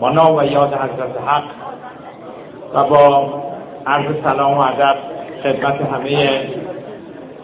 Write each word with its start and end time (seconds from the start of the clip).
با 0.00 0.10
نام 0.10 0.36
و 0.36 0.44
یاد 0.44 0.74
حضرت 0.74 1.22
حق 1.26 1.44
و 2.74 2.84
با 2.84 3.32
عرض 3.86 4.16
سلام 4.24 4.58
و 4.58 4.60
ادب 4.60 4.96
خدمت 5.42 5.80
همه 5.80 6.48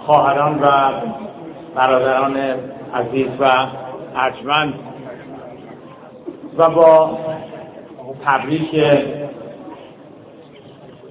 خواهران 0.07 0.59
و 0.63 0.69
برادران 1.75 2.37
عزیز 2.95 3.29
و 3.41 3.67
ارجمند 4.17 4.75
و 6.59 6.71
با 6.71 7.19
تبریک 8.25 8.75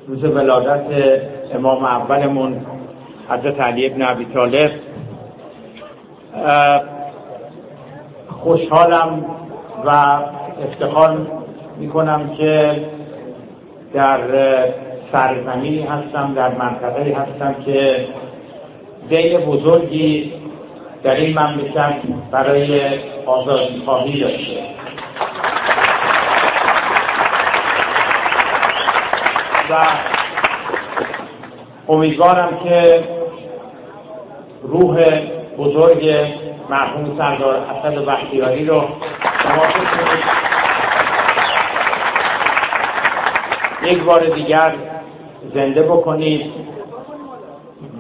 روز 0.08 0.24
ولادت 0.24 0.86
امام 1.56 1.86
اولمون 1.86 2.66
حضرت 3.30 3.60
علی 3.60 3.86
ابن 3.86 4.02
ابی 4.02 4.26
طالب. 4.26 4.72
خوشحالم 8.44 9.26
و 9.86 10.20
افتخار 10.62 11.28
می‌کنم 11.78 12.30
که 12.38 12.82
در 13.94 14.20
سرزمینی 15.12 15.82
هستم 15.82 16.34
در 16.36 16.50
منطقه 16.50 17.18
هستم 17.18 17.56
که 17.66 18.08
دین 19.10 19.40
بزرگی 19.40 20.34
در 21.04 21.16
این 21.16 21.40
مملکت 21.40 21.96
برای 22.32 22.82
آزادی 23.26 23.82
خواهی 23.86 24.20
داشته. 24.20 24.64
و 29.70 29.88
امیدوارم 31.90 32.60
که 32.64 33.04
روح 34.64 35.06
بزرگ 35.58 36.16
مرحوم 36.70 37.18
سردار 37.18 37.56
اسد 37.56 38.06
بختیاری 38.06 38.66
رو 38.66 38.84
یک 43.84 44.04
بار 44.04 44.26
دیگر 44.26 44.74
زنده 45.54 45.84
بکنید 45.84 46.52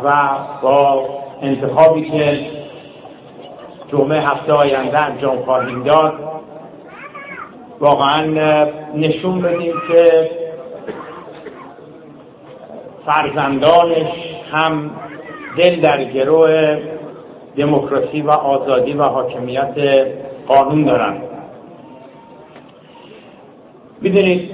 و 0.03 0.13
با 0.61 1.05
انتخابی 1.41 2.09
که 2.09 2.47
جمعه 3.91 4.21
هفته 4.21 4.53
آینده 4.53 4.99
انجام 4.99 5.41
خواهیم 5.41 5.83
داد 5.83 6.13
واقعا 7.79 8.25
نشون 8.95 9.41
بدیم 9.41 9.73
که 9.87 10.29
فرزندانش 13.05 14.09
هم 14.51 14.91
دل 15.57 15.81
در 15.81 16.03
گروه 16.03 16.79
دموکراسی 17.57 18.21
و 18.21 18.31
آزادی 18.31 18.93
و 18.93 19.03
حاکمیت 19.03 19.75
قانون 20.47 20.83
دارن 20.83 21.32
می‌دونید 24.03 24.49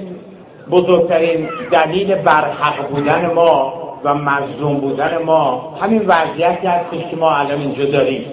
بزرگترین 0.70 1.48
دلیل 1.70 2.14
برحق 2.14 2.88
بودن 2.88 3.26
ما 3.26 3.72
و 4.04 4.14
مظلوم 4.14 4.76
بودن 4.80 5.18
ما 5.18 5.74
همین 5.80 6.02
وضعیتی 6.06 6.66
هستش 6.66 7.10
که 7.10 7.16
ما 7.16 7.30
الان 7.30 7.60
اینجا 7.60 7.84
داریم. 7.84 8.24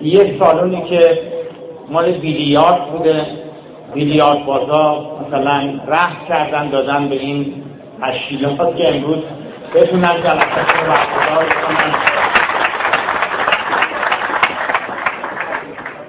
یک 0.00 0.38
سالونی 0.38 0.82
که 0.82 1.18
مال 1.90 2.12
بیلیارد 2.12 2.92
بوده 2.92 3.26
بیلیارد 3.94 4.46
بازا 4.46 5.06
مثلا 5.26 5.80
رحم 5.86 6.16
کردن 6.28 6.70
دادن 6.70 7.08
به 7.08 7.14
این 7.14 7.62
تشکیلات 8.02 8.76
که 8.76 8.96
امروز 8.96 9.18
بتونن 9.74 10.16
جلسه 10.22 10.62
برگزار 10.88 11.44
کنن 11.44 11.94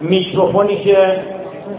میکروفونی 0.01 0.75
که 0.75 1.19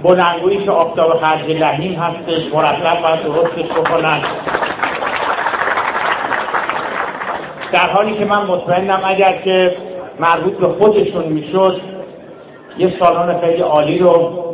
بلندگویی 0.02 0.64
که 0.64 0.70
آفتاب 0.70 1.20
خرج 1.20 1.50
لحیم 1.50 2.00
هستش 2.00 2.54
مرتب 2.54 3.02
باید 3.02 3.22
درستش 3.22 3.70
بکنن. 3.70 4.20
در 7.72 7.88
حالی 7.88 8.14
که 8.14 8.24
من 8.24 8.46
مطمئنم 8.46 9.00
اگر 9.04 9.32
که 9.44 9.76
مربوط 10.20 10.52
به 10.52 10.68
خودشون 10.68 11.24
می‌شد 11.24 11.80
یه 12.78 12.92
سالن 12.98 13.40
خیلی 13.40 13.62
عالی 13.62 13.98
رو 13.98 14.44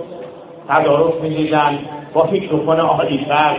تدارک 0.69 1.15
می‌دیدن 1.23 1.79
با 2.15 2.29
میکروفون 2.33 2.81
عالیتر 2.81 3.57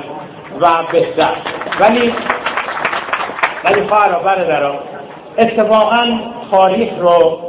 و 0.62 0.68
بهتر. 0.92 1.34
ولی 1.80 2.14
ولی 3.64 3.88
خواهر 3.88 4.24
برادران 4.24 4.76
اتفاقا 5.38 6.20
تاریخ 6.52 6.90
رو 7.00 7.40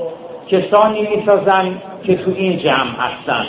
کسانی 0.48 1.16
می‌سازن 1.16 1.82
که 2.04 2.16
تو 2.16 2.30
این 2.36 2.58
جمع 2.58 2.94
هستن. 2.98 3.46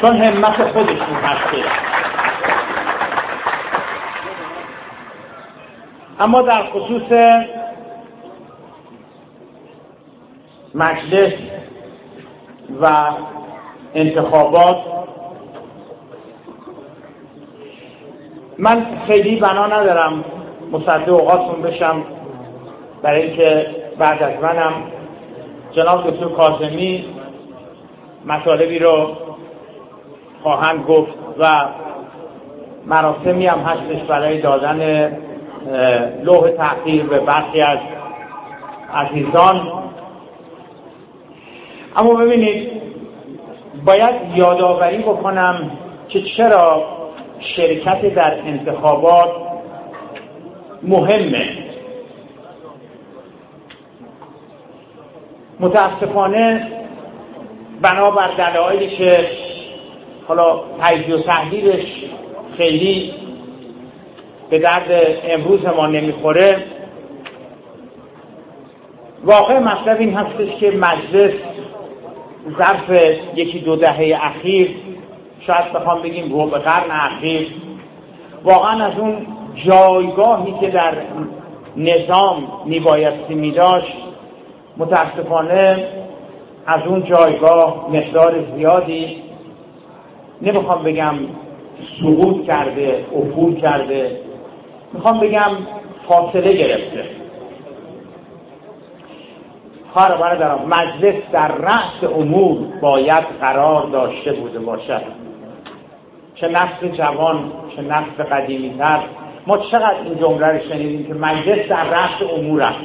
چون 0.00 0.16
همت 0.16 0.72
خودشون 0.72 1.14
هسته 1.22 1.64
اما 6.20 6.42
در 6.42 6.62
خصوص 6.62 7.12
مجلس 10.74 11.32
و 12.82 13.10
انتخابات 13.94 14.76
من 18.58 18.86
خیلی 19.06 19.36
بنا 19.36 19.66
ندارم 19.66 20.24
مصدق 20.72 21.12
اوقاتون 21.12 21.62
بشم 21.62 22.02
برای 23.02 23.22
اینکه 23.22 23.66
بعد 23.98 24.22
از 24.22 24.42
منم 24.42 24.72
جناب 25.72 26.10
دکتر 26.10 26.28
کاظمی 26.28 27.04
مطالبی 28.26 28.78
رو 28.78 29.25
خواهند 30.42 30.84
گفت 30.86 31.12
و 31.38 31.68
مراسمی 32.86 33.46
هم 33.46 33.58
هستش 33.58 34.02
برای 34.02 34.40
دادن 34.40 35.12
لوح 36.22 36.50
تحقیر 36.50 37.04
به 37.04 37.18
برخی 37.18 37.60
از 37.60 37.78
عزیزان. 38.94 39.72
اما 41.96 42.14
ببینید 42.14 42.72
باید 43.84 44.14
یادآوری 44.34 44.98
بکنم 44.98 45.70
که 46.08 46.22
چرا 46.22 46.84
شرکت 47.56 48.14
در 48.14 48.38
انتخابات 48.46 49.30
مهمه. 50.82 51.66
متاسفانه 55.60 56.68
بنابر 57.82 58.28
دلایلی 58.38 58.96
که 58.96 59.28
حالا 60.28 60.60
تجزیه 60.80 61.16
و 61.16 61.22
تحلیلش 61.22 61.86
خیلی 62.56 63.12
به 64.50 64.58
درد 64.58 64.90
امروز 65.24 65.64
ما 65.64 65.86
نمی‌خوره. 65.86 66.64
واقع 69.24 69.58
مطلب 69.58 70.00
این 70.00 70.14
هستش 70.14 70.56
که 70.60 70.70
مجلس 70.70 71.32
ظرف 72.58 72.90
یکی 73.34 73.58
دو 73.58 73.76
دهه 73.76 74.18
اخیر 74.22 74.76
شاید 75.40 75.72
بخوام 75.72 76.02
بگیم 76.02 76.32
رو 76.32 76.46
به 76.46 76.58
قرن 76.58 76.90
اخیر 76.90 77.48
واقعا 78.44 78.84
از 78.84 78.98
اون 78.98 79.26
جایگاهی 79.54 80.54
که 80.60 80.70
در 80.70 80.94
نظام 81.76 82.48
میبایستی 82.64 83.34
می 83.34 83.50
داشت 83.50 83.96
متاسفانه 84.76 85.88
از 86.66 86.80
اون 86.86 87.04
جایگاه 87.04 87.90
مقدار 87.92 88.44
زیادی 88.56 89.22
نمی‌خوام 90.42 90.82
بگم 90.82 91.14
سقوط 92.00 92.46
کرده 92.46 93.04
افول 93.16 93.60
کرده. 93.60 94.20
می‌خوام 94.92 95.20
بگم 95.20 95.50
فاصله 96.08 96.52
گرفته. 96.52 97.04
خواهر 99.92 100.16
برادرم 100.16 100.68
مجلس 100.68 101.14
در 101.32 101.48
رأس 101.48 102.12
امور 102.14 102.58
باید 102.80 103.24
قرار 103.40 103.86
داشته 103.86 104.32
بوده 104.32 104.58
باشد. 104.58 105.02
چه 106.34 106.48
نسل 106.48 106.88
جوان 106.88 107.52
چه 107.76 107.82
نسل 107.82 108.22
قدیمی 108.22 108.74
تر 108.78 108.98
ما 109.46 109.58
چقدر 109.58 109.96
این 110.04 110.18
جمله 110.18 110.46
رو 110.46 110.58
شنیدیم 110.58 111.06
که 111.06 111.14
مجلس 111.14 111.68
در 111.68 111.84
رأس 111.84 112.30
امور 112.38 112.62
است. 112.62 112.78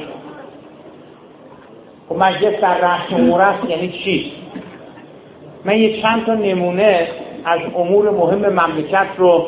خب 2.08 2.16
مجلس 2.16 2.60
در 2.60 2.78
رأس 2.78 3.12
امور 3.12 3.40
است 3.40 3.70
یعنی 3.70 3.88
چی؟ 3.88 4.32
من 5.64 5.78
یه 5.78 6.02
چند 6.02 6.26
تا 6.26 6.34
نمونه 6.34 7.08
از 7.44 7.60
امور 7.76 8.10
مهم 8.10 8.38
مملکت 8.38 9.06
رو 9.18 9.46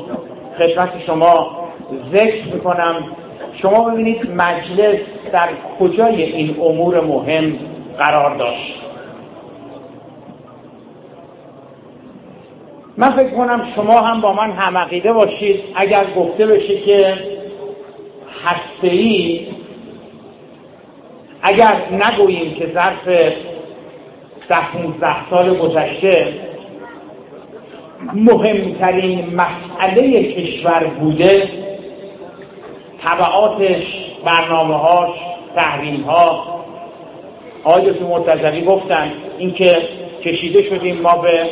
خدمت 0.59 0.91
شما 1.07 1.51
ذکر 2.13 2.55
می‌کنم. 2.55 2.97
شما 3.55 3.91
ببینید 3.91 4.31
مجلس 4.31 4.99
در 5.33 5.49
کجای 5.81 6.23
این 6.23 6.57
امور 6.61 7.01
مهم 7.01 7.59
قرار 7.99 8.37
داشت. 8.37 8.83
من 12.97 13.11
فکر 13.11 13.31
کنم 13.31 13.69
شما 13.77 14.01
هم 14.01 14.21
با 14.21 14.33
من 14.33 14.51
همعقیده 14.51 15.13
باشید. 15.13 15.61
اگر 15.75 16.05
گفته 16.17 16.47
بشه 16.47 16.81
که 16.81 17.15
هسته 18.45 19.41
اگر 21.43 21.77
نگوییم 21.91 22.55
که 22.55 22.71
ظرف 22.75 23.33
15 24.49 25.31
سال 25.31 25.55
گذشته 25.55 26.44
مهمترین 28.13 29.37
مسئله 29.37 30.23
کشور 30.33 30.85
بوده 30.85 31.49
طبعاتش 33.03 33.85
برنامه 34.25 34.75
هاش 34.75 35.11
تحریم 35.55 36.01
ها 36.01 36.55
آقای 37.65 37.91
مرتضوی 38.01 38.65
گفتن 38.65 39.13
اینکه 39.39 39.83
کشیده 40.25 40.63
شدیم 40.63 41.01
ما 41.01 41.17
به 41.17 41.51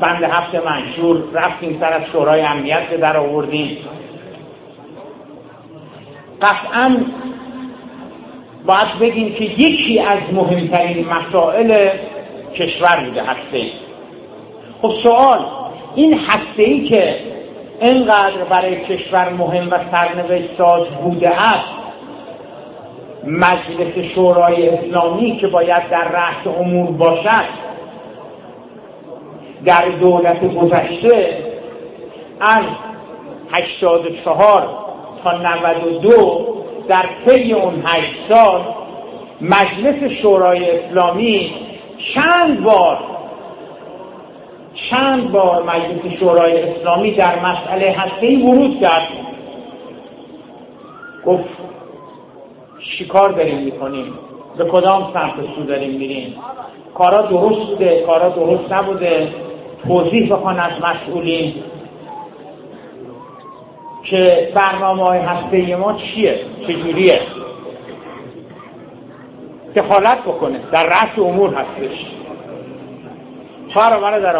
بند 0.00 0.22
هفت 0.22 0.54
منشور 0.54 1.22
رفتیم 1.32 1.76
سر 1.80 1.92
از 1.92 2.02
شورای 2.12 2.40
امنیت 2.40 2.96
در 3.00 3.16
آوردیم. 3.16 3.78
قطعا 6.42 6.96
باید 8.66 8.98
بگیم 9.00 9.34
که 9.34 9.44
یکی 9.44 10.00
از 10.00 10.18
مهمترین 10.32 11.06
مسائل 11.08 11.88
کشور 12.54 13.04
بوده 13.04 13.22
هسته. 13.22 13.66
خب 14.82 14.92
سوال 15.02 15.63
این 15.94 16.18
هسته 16.18 16.62
ای 16.62 16.84
که 16.84 17.16
اینقدر 17.80 18.44
برای 18.50 18.76
کشور 18.76 19.28
مهم 19.28 19.68
و 19.70 19.78
سرنوشت 19.90 20.56
ساز 20.58 20.86
بوده 20.86 21.42
است 21.42 21.68
مجلس 23.26 24.12
شورای 24.14 24.68
اسلامی 24.68 25.36
که 25.36 25.46
باید 25.46 25.88
در 25.90 26.08
رأس 26.08 26.56
امور 26.60 26.90
باشد 26.90 27.64
در 29.64 29.88
دولت 30.00 30.54
گذشته 30.54 31.38
از 32.40 32.64
84 33.52 34.68
تا 35.24 35.38
92 35.38 36.54
در 36.88 37.04
طی 37.26 37.52
اون 37.52 37.82
هشت 37.84 38.14
سال 38.28 38.60
مجلس 39.40 40.12
شورای 40.22 40.70
اسلامی 40.70 41.54
چند 42.14 42.62
بار 42.62 43.13
چند 44.74 45.32
بار 45.32 45.62
مجلس 45.62 46.18
شورای 46.20 46.62
اسلامی 46.62 47.10
در 47.10 47.38
مسئله 47.38 47.92
هسته 47.92 48.38
ورود 48.38 48.80
کرد. 48.80 49.08
گفت 51.26 51.48
شکار 52.78 53.32
داریم 53.32 53.58
می‌کنیم؟ 53.58 54.12
به 54.58 54.64
کدام 54.64 55.10
سمت 55.12 55.54
سو 55.56 55.64
داریم 55.64 55.98
میریم؟ 55.98 56.34
کارا 56.94 57.22
درست 57.22 57.70
بوده 57.70 58.02
کارا 58.06 58.28
درست 58.28 58.72
نبوده. 58.72 59.28
توضیح 59.86 60.32
بخوان 60.32 60.60
از 60.60 60.72
مسئولین 60.82 61.54
که 64.04 64.52
برنامه 64.54 65.02
های 65.02 65.18
هسته 65.18 65.76
ما 65.76 65.92
چیه 65.92 66.40
چجوریه؟ 66.66 67.20
دخالت 69.76 70.18
بکنه 70.22 70.60
در 70.72 70.86
رأس 70.86 71.18
امور 71.18 71.54
هستش. 71.54 72.06
چهار 73.68 74.20
در 74.20 74.36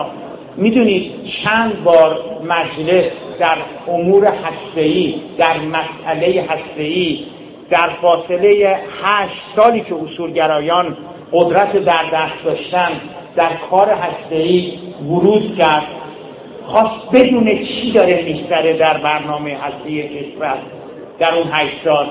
می‌دونید 0.57 1.13
چند 1.45 1.85
بار 1.85 2.21
مجلس 2.43 3.11
در 3.39 3.57
امور 3.89 4.27
هسته‌ای 4.27 5.15
در 5.39 5.57
مسئله 5.59 6.45
هسته‌ای 6.49 7.25
در 7.71 7.89
فاصله 8.03 8.79
هشت 9.03 9.43
سالی 9.57 9.81
که 9.81 9.95
اصولگرایان 9.95 10.97
قدرت 11.33 11.77
در 11.77 12.03
دست 12.13 12.45
داشتن 12.45 12.91
در 13.37 13.51
کار 13.71 13.91
هسته‌ای 13.91 14.73
ورود 15.09 15.59
کرد. 15.59 15.87
خواست 16.67 17.11
بدون 17.13 17.65
چی 17.65 17.93
داره 17.93 18.23
میگذره 18.23 18.73
در 18.73 18.99
برنامه 18.99 19.51
هسته 19.51 20.03
کشور 20.03 20.59
در 21.19 21.35
اون 21.35 21.47
هشت 21.53 21.85
سال. 21.85 22.07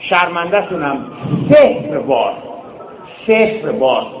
شرمنده 0.00 0.68
صفر 1.50 1.98
بار. 1.98 2.34
صفر 3.26 3.72
بار. 3.72 4.19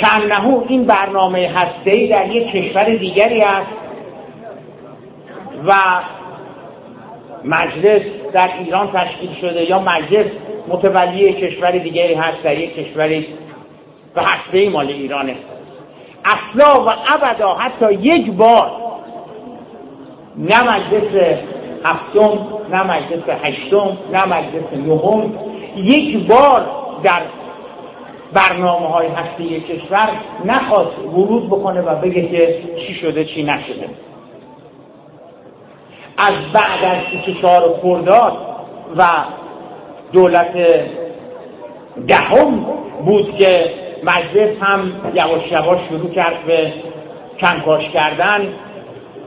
کنهو 0.00 0.64
این 0.68 0.84
برنامه 0.84 1.50
هسته 1.54 2.06
در 2.06 2.30
یک 2.30 2.50
کشور 2.50 2.84
دیگری 2.84 3.42
است 3.42 3.70
و 5.66 5.74
مجلس 7.44 8.02
در 8.32 8.50
ایران 8.58 8.90
تشکیل 8.92 9.34
شده 9.40 9.70
یا 9.70 9.78
مجلس 9.78 10.26
متولی 10.68 11.32
کشور 11.32 11.70
دیگری 11.70 12.14
هست 12.14 12.42
در 12.42 12.58
یک 12.58 12.74
کشوری 12.74 13.26
و 14.16 14.22
هسته 14.22 14.68
مال 14.68 14.86
ایرانه. 14.86 15.36
اصلا 16.24 16.84
و 16.84 16.88
ابدا 16.88 17.54
حتی 17.54 17.92
یک 17.92 18.30
بار 18.30 18.70
نه 20.36 20.62
مجلس 20.62 21.38
هفتم 21.84 22.38
نه 22.70 22.82
مجلس 22.82 23.22
هشتم 23.42 23.98
نه 24.12 24.24
مجلس 24.24 24.72
نهم 24.72 25.32
یک 25.76 26.26
بار 26.26 26.66
در 27.02 27.20
برنامه 28.34 28.86
های 28.86 29.06
هسته 29.06 29.60
کشور 29.60 30.10
نخواست 30.44 30.98
ورود 30.98 31.46
بکنه 31.46 31.80
و 31.80 31.94
بگه 31.94 32.28
که 32.28 32.58
چی 32.76 32.94
شده 32.94 33.24
چی 33.24 33.42
نشده. 33.42 33.88
از 36.18 36.52
بعد 36.52 36.84
از 36.84 37.02
24 37.12 37.78
خرداد 37.82 38.36
و 38.96 39.04
دولت 40.12 40.52
دهم 42.08 42.66
بود 43.04 43.36
که 43.36 43.70
مجلس 44.04 44.56
هم 44.60 44.92
یواش 45.14 45.52
یواش 45.52 45.78
شروع 45.88 46.10
کرد 46.10 46.44
به 46.46 46.72
کنکاش 47.40 47.88
کردن 47.88 48.48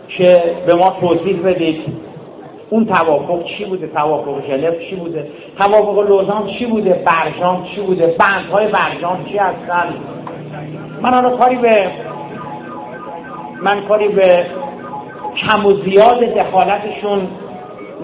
که 0.10 0.56
به 0.65 0.75
ما 0.75 0.98
توضیح 1.01 1.42
بدید. 1.42 2.06
اون 2.69 2.85
توافق 2.85 3.43
چی 3.43 3.65
بوده؟ 3.65 3.87
توافق 3.87 4.47
ژنو 4.47 4.71
چی 4.89 4.95
بوده؟ 4.95 5.27
توافق 5.57 5.99
لوزان 5.99 6.47
چی 6.47 6.65
بوده؟ 6.65 7.03
برجام 7.05 7.63
چی 7.63 7.81
بوده؟ 7.81 8.15
بندهای 8.19 8.67
برجام 8.67 9.25
چی 9.25 9.37
هستن؟ 9.37 9.93
من 11.01 11.13
حالا 11.13 11.37
کاری 11.37 11.55
به 11.55 11.91
من 13.63 13.81
کاری 13.81 14.07
به 14.07 14.45
کم 15.35 15.65
و 15.65 15.73
زیاد 15.73 16.19
دخالتشون 16.19 17.27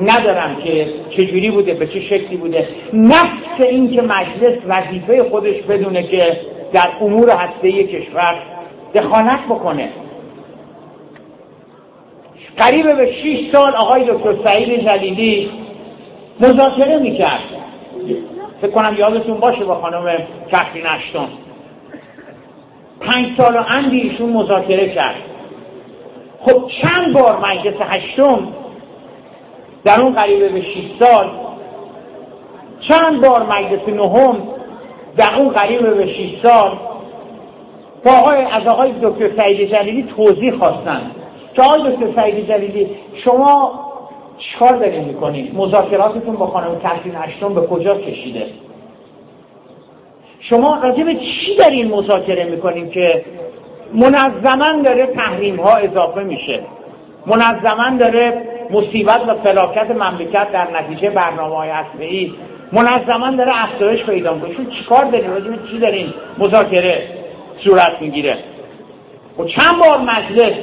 ندارم 0.02 0.56
که 0.64 0.88
چجوری 1.10 1.52
بوده 1.52 1.74
به 1.74 1.88
چه 1.88 2.00
شکلی 2.00 2.38
بوده. 2.38 2.68
نفس 2.94 3.60
این 3.60 3.92
که 3.92 4.02
مجلس 4.02 4.58
وظیفه 4.68 5.24
خودش 5.24 5.62
بدونه 5.62 6.04
که 6.04 6.38
در 6.74 6.90
امور 7.02 7.30
هسته 7.30 7.84
کشور 7.84 8.36
دخالت 8.96 9.40
بکنه. 9.50 9.90
قریب 12.58 12.98
به 12.98 13.14
6 13.14 13.52
سال 13.52 13.76
آقای 13.76 14.04
دکتر 14.04 14.36
سعید 14.44 14.86
جلیلی 14.86 15.52
مذاکره 16.40 16.98
می‌کرد. 16.98 17.44
فکر 18.62 18.72
کنم 18.72 18.96
یادتون 18.98 19.38
باشه 19.38 19.66
با 19.66 19.76
خانم 19.76 20.18
کفرین 20.52 20.88
اشتون 20.88 21.28
پنج 23.00 23.28
سال 23.38 23.56
و 23.56 23.64
اندی 23.68 24.00
ایشون 24.02 24.30
مذاکره 24.30 24.90
کرد. 24.90 25.16
خب 26.40 26.64
چند 26.82 27.14
بار 27.14 27.40
مجلس 27.46 27.76
هشتم 27.80 28.48
در 29.84 30.02
اون 30.02 30.14
قریبه 30.14 30.50
به 30.50 30.62
6 30.62 30.68
سال 31.00 31.32
چند 32.80 33.22
بار 33.22 33.44
مجلس 33.44 33.90
نهم 33.90 34.48
در 35.18 35.36
اون 35.36 35.50
قریبه 35.50 35.94
به 35.94 36.08
6 36.08 36.36
سال 36.44 36.78
با 38.06 38.12
آقای 38.12 38.38
از 38.38 38.68
آقای 38.68 38.94
دکتر 39.02 39.36
سعید 39.38 39.72
جلیلی 39.72 40.04
توضیح 40.04 40.58
خواستن. 40.58 41.12
که 41.54 41.62
آقای 41.62 41.92
دکتر 41.92 42.22
سعید 42.22 42.48
جلیلی 42.48 42.90
شما 43.26 43.80
چیکار 44.38 44.76
دارین 44.78 45.04
می‌کنید 45.04 45.56
مذاکراتتون 45.56 46.36
با 46.36 46.48
خانم 46.48 46.80
کسرین 46.80 47.16
اشتون 47.16 47.54
به 47.54 47.62
کجا 47.62 47.96
کشیده؟ 47.96 48.48
شما 50.40 50.80
راجع 50.84 51.04
به 51.04 51.16
چی 51.16 51.56
دارین 51.58 51.88
مذاکره 51.88 52.44
می‌کنیم 52.44 52.90
که 52.90 53.26
منظما 53.94 54.82
داره 54.84 55.06
تحریم 55.06 55.60
ها 55.60 55.76
اضافه 55.76 56.24
میشه؟ 56.24 56.60
منظما 57.26 57.98
داره 58.00 58.48
مصیبت 58.72 59.22
و 59.28 59.34
فلاکت 59.34 59.92
مملکت 59.92 60.52
در 60.52 60.68
نتیجه 60.72 61.10
برنامه 61.10 61.56
های 61.56 61.70
اصلی 61.70 62.34
منظما 62.72 63.32
داره 63.32 63.52
افزایش 63.56 64.04
پیدا 64.04 64.34
می‌کنه. 64.34 64.56
چون 64.56 64.70
چیکار 64.70 65.06
دارین؟ 65.06 65.32
راجع 65.32 65.50
به 65.50 65.58
چی 65.72 65.80
دارین 65.80 66.14
مذاکره 66.38 67.08
صورت 67.64 68.02
می‌گیره؟ 68.02 68.38
و 69.40 69.44
چند 69.46 69.80
بار 69.80 69.98
مجلس 69.98 70.54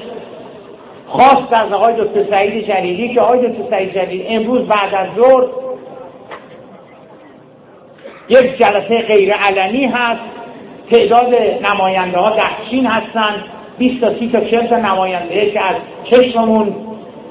خواست 1.11 1.53
از 1.53 1.73
آقای 1.73 1.95
دکتر 1.95 2.31
سعید 2.31 2.69
جلیلی 2.69 3.15
که 3.15 3.21
آقای 3.21 3.49
دکتر 3.49 3.71
سعید 3.71 3.95
جلیلی 3.95 4.27
امروز 4.27 4.69
بعد 4.69 4.95
از 4.95 5.09
ظهر 5.17 5.45
یک 8.29 8.59
جلسه 8.59 9.03
غیر 9.03 9.33
علنی 9.33 9.87
هست. 9.87 10.21
تعداد 10.91 11.35
نماینده 11.63 12.19
ها 12.19 12.31
دستچین 12.31 12.87
هستند. 12.87 13.45
20 13.79 14.01
تا 14.01 14.19
30 14.19 14.29
تا 14.29 14.41
40 14.41 14.67
تا 14.67 14.77
نماینده 14.77 15.51
که 15.51 15.61
از 15.61 15.77
چشممون 16.05 16.75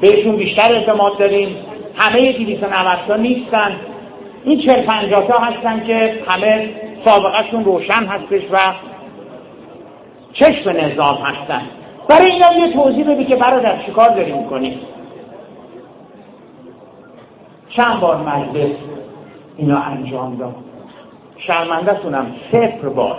بهشون 0.02 0.36
بیشتر 0.36 0.74
اعتماد 0.74 1.18
داریم. 1.18 1.56
همه 1.96 2.32
290 2.32 2.98
تا 3.08 3.16
نیستن. 3.16 3.76
این 4.46 4.62
40 4.62 4.82
50 4.82 5.28
تا 5.28 5.38
هستن 5.38 5.84
که 5.88 6.14
همه 6.28 6.70
سابقهشون 7.06 7.66
روشن 7.66 8.06
هستش 8.06 8.42
و 8.52 8.58
چشم 10.34 10.70
نظام 10.70 11.16
هستن. 11.16 11.62
برای 12.10 12.32
اینا 12.32 12.54
یه 12.54 12.74
توضیح 12.74 13.12
بدی 13.12 13.26
که 13.26 13.36
برادر 13.36 13.78
چیکار 13.86 14.10
داری 14.10 14.32
می‌کنی؟ 14.32 14.80
چند 17.70 18.00
بار 18.00 18.18
مجلس 18.18 18.76
اینا 19.58 19.80
انجام 19.80 20.36
داد. 20.36 20.56
شرمنده 21.38 21.94
تونم 21.94 22.36
صفر 22.52 22.90
بار. 22.90 23.18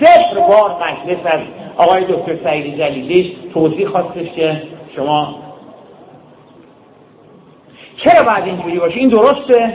صفر 0.00 0.40
بار 0.40 0.76
مجلس 0.82 1.18
از 1.24 1.40
آقای 1.76 2.04
دکتر 2.04 2.36
سعید 2.44 2.78
جلیلی 2.78 3.36
توضیح 3.54 3.88
خواستش 3.88 4.30
که 4.30 4.62
شما 4.96 5.34
چرا 7.96 8.22
باید 8.22 8.44
اینجوری 8.44 8.78
باشه؟ 8.78 8.96
این 8.96 9.08
درسته؟ 9.08 9.74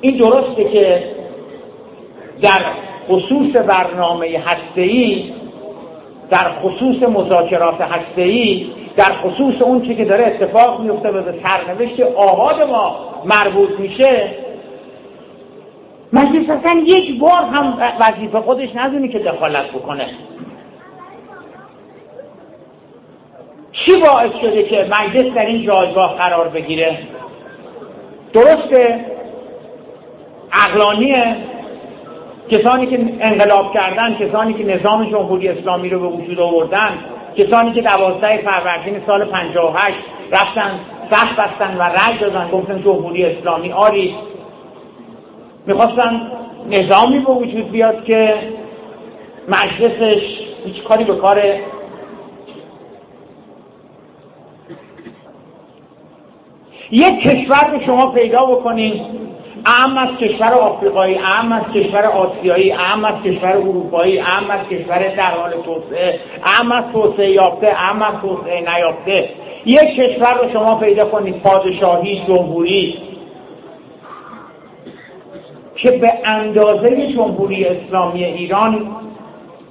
این 0.00 0.16
درسته 0.16 0.64
که 0.64 1.04
در 2.42 2.72
خصوص 3.08 3.56
برنامه 3.56 4.42
هسته‌ای 4.46 5.37
در 6.30 6.52
خصوص 6.62 7.02
مذاکرات 7.02 7.80
هسته‌ای 7.80 8.66
در 8.96 9.12
خصوص 9.12 9.62
اون 9.62 9.82
چی 9.82 9.94
که 9.94 10.04
داره 10.04 10.26
اتفاق 10.26 10.80
میفته 10.80 11.08
و 11.08 11.22
به 11.22 11.34
سرنوشت 11.42 12.00
آباد 12.00 12.62
ما 12.62 12.96
مربوط 13.24 13.70
میشه. 13.78 14.34
مجلس 16.12 16.50
اصلا 16.50 16.80
یک 16.86 17.18
بار 17.18 17.42
هم 17.42 17.78
وظیفه 18.00 18.40
خودش 18.40 18.68
ندونی 18.76 19.08
که 19.08 19.18
دخالت 19.18 19.70
بکنه. 19.70 20.06
چی 23.72 23.96
باعث 23.96 24.32
شده 24.40 24.62
که 24.62 24.88
مجلس 24.90 25.34
در 25.34 25.46
این 25.46 25.66
جایگاه 25.66 26.16
قرار 26.16 26.48
بگیره؟ 26.48 26.98
درسته. 28.32 29.04
اقلانیه 30.52 31.36
کسانی 32.50 32.86
که 32.86 32.98
انقلاب 33.20 33.74
کردن 33.74 34.14
کسانی 34.14 34.54
که 34.54 34.64
نظام 34.64 35.04
جمهوری 35.10 35.48
اسلامی 35.48 35.88
رو 35.88 36.00
به 36.00 36.06
وجود 36.06 36.40
آوردن 36.40 36.90
کسانی 37.36 37.72
که 37.72 37.82
دوازده 37.82 38.36
فروردین 38.36 39.00
سال 39.06 39.24
58 39.24 39.96
رفتن 40.32 40.80
سخت 41.10 41.36
بستن 41.36 41.76
و 41.76 41.82
رج 41.82 42.20
دادن 42.20 42.48
گفتن 42.50 42.82
جمهوری 42.82 43.24
اسلامی 43.24 43.72
آری. 43.72 44.14
می‌خواستن 45.66 46.32
نظامی 46.70 47.18
به 47.18 47.32
وجود 47.32 47.70
بیاد 47.70 48.04
که 48.04 48.34
مجلسش 49.48 50.22
هیچ 50.64 50.82
کاری 50.82 51.04
به 51.04 51.14
کار 51.16 51.42
یک 56.90 57.20
کشور 57.20 57.70
رو 57.72 57.80
شما 57.86 58.12
پیدا 58.12 58.46
بکنید 58.46 59.27
اهم 59.68 59.98
از 59.98 60.16
کشور 60.16 60.52
آفریقایی 60.52 61.18
اهم 61.18 61.52
از 61.52 61.62
کشور 61.74 62.04
آسیایی 62.04 62.72
اهم 62.72 63.04
از 63.04 63.22
کشور 63.24 63.48
اروپایی 63.48 64.18
اهم 64.18 64.50
از 64.50 64.68
کشور 64.68 65.14
در 65.16 65.30
حال 65.30 65.50
توسعه 65.50 66.20
اهم 66.44 66.72
از 66.72 66.84
توسعه 66.92 67.30
یافته 67.30 67.68
اهم 67.68 68.02
از 68.02 68.20
توسعه 68.20 68.60
نیافته. 68.60 69.28
یک 69.66 69.96
کشور 69.96 70.34
رو 70.42 70.52
شما 70.52 70.74
پیدا 70.74 71.04
کنید 71.04 71.42
پادشاهی 71.42 72.22
جمهوری 72.26 72.98
که 75.76 75.90
به 75.90 76.12
اندازه 76.24 77.12
جمهوری 77.12 77.64
اسلامی 77.64 78.24
ایران 78.24 78.96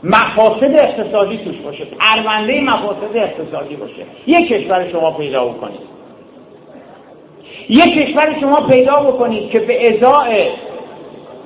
مفاسد 0.04 0.76
اقتصادی 0.76 1.38
توش 1.38 1.58
باشه 1.58 1.86
پرونده 1.86 2.62
مفاسد 2.62 3.16
اقتصادی 3.16 3.76
باشه. 3.76 4.06
یک 4.28 4.48
کشور 4.48 4.88
شما 4.92 5.12
پیدا 5.12 5.46
بکنید. 5.46 5.97
یک 7.70 7.94
کشور 7.94 8.36
شما 8.42 8.62
پیدا 8.62 8.96
بکنید 8.96 9.50
که 9.50 9.60
به 9.60 9.88
ازای 9.88 10.48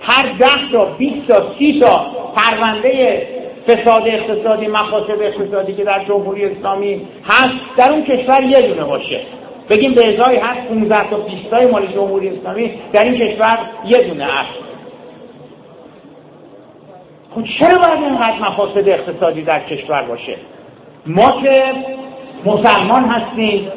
هر 0.02 0.34
ده 0.40 0.72
تا 0.72 0.86
20 0.86 1.28
تا 1.28 1.44
سی 1.60 1.80
تا 1.80 2.06
پرونده 2.36 3.28
فساد 3.68 4.04
اقتصادی 4.08 4.68
مفاسد 4.68 5.22
اقتصادی 5.22 5.74
که 5.74 5.84
در 5.84 6.04
جمهوری 6.04 6.46
اسلامی 6.46 7.08
هست 7.24 7.78
در 7.78 7.92
اون 7.92 8.04
کشور 8.04 8.44
یه 8.44 8.62
دونه 8.62 8.84
باشه. 8.84 9.22
بگیم 9.70 9.94
به 9.94 10.14
ازای 10.14 10.38
هست 10.38 10.68
15 10.68 11.10
تا 11.10 11.18
20 11.18 11.50
تای 11.50 11.66
مال 11.66 11.88
جمهوری 11.88 12.30
اسلامی 12.30 12.72
در 12.94 13.04
این 13.04 13.18
کشور 13.18 13.60
یه 13.86 14.04
دونه 14.04 14.26
هست. 14.26 14.60
خب 17.36 17.44
چرا 17.60 17.78
باید 17.78 18.04
اینقدر 18.04 18.40
مفاسد 18.40 18.90
اقتصادی 18.90 19.42
در 19.42 19.60
کشور 19.60 20.04
باشه؟ 20.04 20.36
ما 21.06 21.42
که 21.42 21.64
مسلمان 22.46 23.04
هستیم 23.04 23.72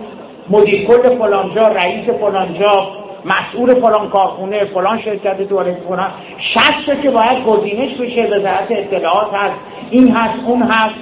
مدیر 0.51 0.87
کل 0.87 1.19
فلانجا 1.19 1.69
رئیس 1.69 2.11
فلانجا 2.11 2.89
مسئول 3.25 3.75
فلان 3.75 4.09
کارخونه 4.09 4.65
فلان 4.65 5.01
شرکت 5.01 5.41
دوره 5.41 5.79
فلان 5.89 6.11
شخصه 6.39 7.03
که 7.03 7.11
باید 7.11 7.45
گزینش 7.45 7.95
بشه 7.95 8.23
وزارت 8.27 8.67
اطلاعات 8.71 9.35
هست 9.35 9.55
این 9.91 10.11
هست 10.11 10.45
اون 10.47 10.63
هست. 10.63 10.95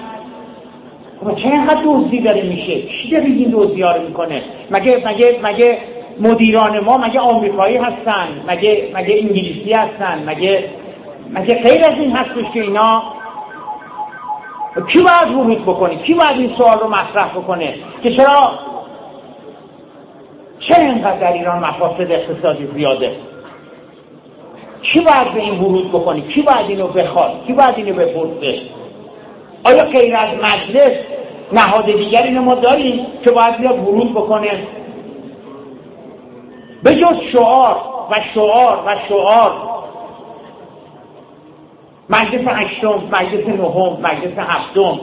خب 1.21 1.37
چه 1.37 1.49
اینقدر 1.49 1.83
دزدی 1.85 2.21
داره 2.21 2.43
میشه؟ 2.43 2.83
چی 2.83 3.11
داره 3.11 3.25
این 3.25 3.51
دزدی 3.51 3.83
رو 3.83 4.03
می‌کنه؟ 4.09 4.43
مگه 4.71 5.03
مگه 5.07 5.41
مگه 5.43 5.79
مدیران 6.21 6.81
ما 6.81 6.99
مگه 6.99 7.21
آمریکایی 7.21 7.77
هستن؟ 7.77 8.29
مگه 8.49 8.89
مگه 8.95 9.15
انگلیسی 9.15 9.73
هستن؟ 9.73 10.23
مگه 10.27 10.65
مگه 11.31 11.55
غیر 11.55 11.85
از 11.85 11.99
این 11.99 12.13
هستش 12.13 12.53
که 12.55 12.63
اینا؟ 12.63 13.03
کی 14.89 14.99
باید 14.99 15.35
ورود 15.35 15.63
بکنه؟ 15.63 15.97
کی 15.97 16.15
باید 16.15 16.39
این 16.39 16.51
سوال 16.57 16.79
رو 16.79 16.89
مطرح 16.89 17.29
بکنه؟ 17.29 17.75
که 18.03 18.13
چرا 18.17 18.51
چه 20.69 20.81
اینقدر 20.81 21.19
در 21.19 21.33
ایران 21.33 21.59
مفاسد 21.59 22.12
اقتصادی 22.12 22.69
زیاده؟ 22.75 23.16
کی 24.83 25.00
باید 25.00 25.35
به 25.35 25.40
این 25.40 25.61
ورود 25.61 25.88
بکنی 25.88 26.23
کی 26.23 26.42
باید 26.42 26.66
اینو 26.69 26.87
بخواد؟ 26.87 27.45
کی 27.47 27.52
باید 27.52 27.75
اینو 27.76 27.95
بپرسه؟ 27.95 28.61
آیا 29.64 29.85
غیر 29.85 30.16
از 30.16 30.28
مجلس 30.35 30.92
نهاد 31.52 31.87
دیگری 31.87 32.38
ما 32.38 32.54
داریم 32.54 33.07
که 33.25 33.31
باید 33.31 33.57
بیاد 33.57 33.78
ورود 33.78 34.12
بکنه؟ 34.12 34.50
به 36.83 36.95
جز 36.95 37.21
شعار 37.33 37.76
و 38.11 38.14
شعار 38.35 38.83
و 38.87 38.97
شعار. 39.09 39.52
مجلس 42.11 42.49
هشتم 42.49 43.02
مجلس 43.12 43.49
نهم 43.49 44.00
مجلس 44.02 44.38
هفتم. 44.38 45.00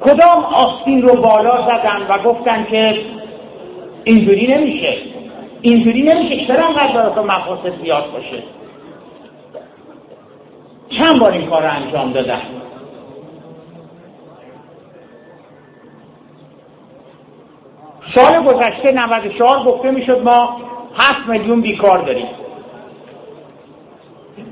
کدام 0.00 0.44
آستین 0.44 1.02
رو 1.02 1.22
بالا 1.22 1.62
زدن 1.62 2.06
و 2.08 2.18
گفتن 2.18 2.64
که 2.64 3.00
اینجوری 4.04 4.54
نمیشه. 4.54 4.96
اینجوری 5.62 6.02
نمیشه 6.02 6.46
چرا 6.46 6.66
انقدر 6.66 7.10
تو 7.14 7.22
مقاصد 7.22 7.82
زیاد 7.82 8.12
باشه؟ 8.12 8.42
چند 10.98 11.20
بار 11.20 11.30
این 11.32 11.50
کار 11.50 11.62
رو 11.62 11.70
انجام 11.70 12.12
دادن 12.12 12.40
سال 18.14 18.44
گذشته 18.44 18.92
94 18.92 19.64
گفته 19.64 19.90
می‌شد 19.90 20.22
ما 20.22 20.60
7 20.98 21.28
میلیون 21.28 21.60
بیکار 21.60 21.98
داریم. 21.98 22.26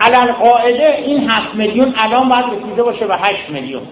الان 0.01 0.33
قاعده 0.33 0.97
این 0.97 1.31
7 1.31 1.55
میلیون 1.55 1.95
الان 1.97 2.29
باید 2.29 2.45
رسیده 2.45 2.83
باشه 2.83 3.07
به 3.07 3.17
8 3.17 3.51
میلیون. 3.51 3.83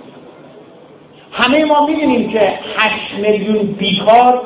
همه 1.33 1.65
ما 1.65 1.87
می‌دونیم 1.87 2.29
که 2.29 2.59
8 2.77 3.15
میلیون 3.15 3.67
بیکار 3.67 4.43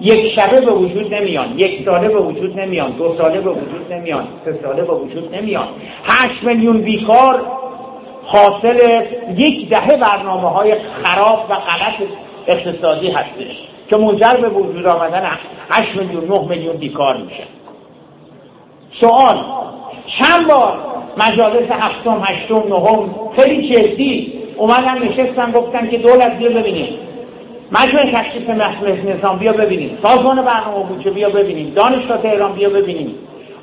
یک 0.00 0.32
شبه 0.32 0.60
به 0.60 0.72
وجود 0.72 1.14
نمیان 1.14 1.58
یک 1.58 1.84
ساله 1.84 2.08
به 2.08 2.20
وجود 2.20 2.60
نمیان 2.60 2.90
دو 2.90 3.14
ساله 3.18 3.40
به 3.40 3.50
وجود 3.50 3.92
نمیان 3.92 4.24
سه 4.44 4.58
ساله 4.62 4.82
به 4.82 4.94
وجود 4.94 5.34
نمیان. 5.34 5.68
هشت 6.04 6.42
میلیون 6.42 6.82
بیکار 6.82 7.42
حاصل 8.24 9.02
یک 9.36 9.68
دهه 9.68 9.96
برنامه 9.96 10.48
های 10.48 10.74
خراب 10.74 11.46
و 11.50 11.54
غلط 11.54 12.08
اقتصادی 12.46 13.10
هستش 13.10 13.68
که 13.90 13.96
منجر 13.96 14.36
به 14.40 14.48
وجود 14.48 14.86
آمدن 14.86 15.30
هشت 15.70 15.96
میلیون 15.96 16.24
نه 16.24 16.48
میلیون 16.48 16.76
بیکار 16.76 17.16
میشه. 17.16 17.44
سوال 19.00 19.44
چند 20.18 20.46
بار 20.48 20.78
مجالس 21.16 21.70
هفتم 21.70 22.22
هشتم 22.24 22.62
نهم 22.68 23.10
خیلی 23.36 23.68
جدی 23.68 24.32
اومدن 24.56 24.98
نشستن 24.98 25.52
گفتن 25.52 25.88
که 25.90 25.98
دولت 25.98 26.38
بیا 26.38 26.48
ببینیم. 26.48 27.07
مجموع 27.72 28.12
تشخیص 28.12 28.50
محصول 28.50 29.16
نظام 29.16 29.38
بیا 29.38 29.52
ببینیم. 29.52 29.98
سازمان 30.02 30.42
برنامه 30.42 30.84
بودجه 30.84 31.10
بیا 31.10 31.28
ببینیم. 31.28 31.74
دانشگاه 31.74 32.18
تهران 32.18 32.52
بیا 32.52 32.70
ببینیم. 32.70 33.14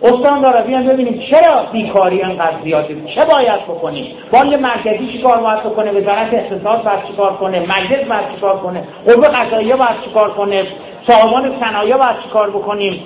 استان 0.03 0.41
داره 0.41 0.61
بیان 0.61 0.87
ببینیم 0.87 1.19
چرا 1.31 1.63
بیکاری 1.71 2.21
انقدر 2.21 2.55
زیاده. 2.63 2.95
چه 3.15 3.25
باید 3.25 3.61
بکنیم؟ 3.63 4.05
بانک 4.31 4.53
مرکزی 4.53 5.07
چی 5.11 5.21
کار 5.21 5.37
باید 5.37 5.59
بکنه؟ 5.59 5.91
وزارت 5.91 6.33
اقتصاد 6.33 6.83
باید 6.83 7.05
چی 7.07 7.13
کار 7.13 7.33
کنه؟ 7.33 7.59
مجلس 7.59 8.07
باید 8.07 8.31
چی 8.35 8.41
کار 8.41 8.57
کنه؟ 8.57 8.83
قوه 9.05 9.27
قضاییه 9.27 9.75
باید 9.75 10.01
چی 10.05 10.09
کار 10.13 10.29
کنه؟ 10.29 10.63
صاحبان 11.07 11.59
صنایع 11.59 11.97
باید 11.97 12.19
چی 12.23 12.29
کار 12.29 12.49
بکنیم؟ 12.49 13.01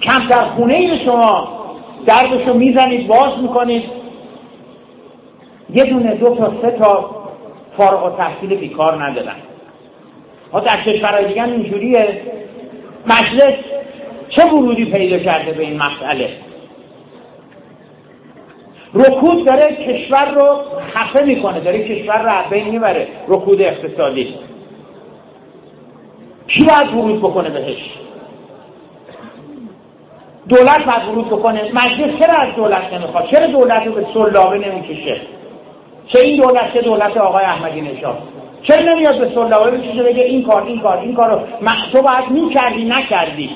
کمتر 0.00 0.44
خونه 0.44 0.74
ای 0.74 1.04
شما 1.04 1.48
دردشو 2.06 2.54
می‌زنید 2.54 3.06
باز 3.06 3.38
می‌کنید. 3.42 3.82
یه 5.74 5.84
دونه 5.84 6.14
دو 6.14 6.34
تا 6.34 6.52
سه 6.62 6.70
تا 6.70 7.21
فارغ 7.76 8.04
و 8.04 8.16
تحصیل 8.16 8.54
بیکار 8.54 9.04
ندارن. 9.04 9.36
ها 10.52 10.60
در 10.60 10.82
کشورهای 10.82 11.28
دیگه 11.28 11.44
اینجوریه. 11.44 12.22
مجلس 13.06 13.54
چه 14.28 14.46
ورودی 14.46 14.84
پیدا 14.84 15.18
کرده 15.18 15.52
به 15.52 15.62
این 15.62 15.82
مسئله؟ 15.82 16.28
رکود 18.94 19.44
داره 19.44 19.76
کشور 19.76 20.34
رو 20.34 20.58
خفه 20.94 21.24
می‌کنه 21.24 21.60
داره 21.60 21.88
کشور 21.88 22.22
رو 22.22 22.50
بین 22.50 22.68
می‌بره 22.68 23.08
رکود 23.28 23.62
اقتصادی. 23.62 24.34
کی 26.46 26.64
باید 26.64 26.94
ورود 26.94 27.18
بکنه 27.18 27.50
بهش؟ 27.50 27.90
دولت 30.48 30.84
باید 30.86 31.08
ورود 31.08 31.26
بکنه. 31.26 31.70
مجلس 31.74 32.20
چرا 32.20 32.34
از 32.34 32.54
دولت 32.56 32.92
نمی‌خواد؟ 32.92 33.26
چرا 33.26 33.46
دولت 33.46 33.86
رو 33.86 33.92
به 33.92 34.06
سلابه 34.14 34.58
نمی‌کشه؟ 34.58 35.20
چه 36.12 36.18
این 36.18 36.42
دولت 36.42 36.74
چه 36.74 36.82
دولت 36.82 37.16
آقای 37.16 37.44
احمدی 37.44 37.80
نژاد. 37.80 38.18
چرا 38.62 38.94
نمیاد 38.94 39.18
به 39.18 39.34
سلابه 39.34 39.70
بکشه 39.70 40.02
بگه؟ 40.02 40.22
این 40.22 40.42
کار 40.42 40.62
این 40.62 40.80
کار 40.80 40.98
این 40.98 41.14
کارو 41.14 41.40
تو 41.92 42.02
باید 42.02 42.30
می‌کردی 42.30 42.84
نکردی 42.84 43.50